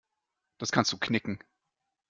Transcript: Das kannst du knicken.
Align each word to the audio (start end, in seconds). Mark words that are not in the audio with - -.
Das 0.57 0.71
kannst 0.71 0.91
du 0.93 0.97
knicken. 0.97 1.37